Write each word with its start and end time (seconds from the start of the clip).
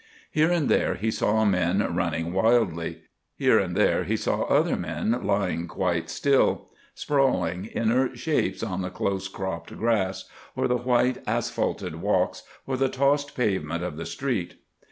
Here 0.31 0.49
and 0.51 0.67
there 0.67 0.95
he 0.95 1.11
saw 1.11 1.45
men 1.45 1.93
running 1.95 2.33
wildly. 2.33 3.01
Here 3.35 3.59
and 3.59 3.75
there 3.77 4.03
he 4.03 4.17
saw 4.17 4.45
other 4.45 4.75
men 4.75 5.19
lying 5.23 5.67
quite 5.67 6.09
still—sprawling, 6.09 7.65
inert 7.75 8.17
shapes 8.17 8.63
on 8.63 8.81
the 8.81 8.89
close 8.89 9.27
cropped 9.27 9.77
grass, 9.77 10.25
or 10.55 10.67
the 10.67 10.75
white 10.77 11.19
asphalted 11.27 11.97
walks, 12.01 12.41
or 12.65 12.77
the 12.77 12.89
tossed 12.89 13.35
pavement 13.35 13.83
of 13.83 13.95
the 13.95 14.07
street. 14.07 14.55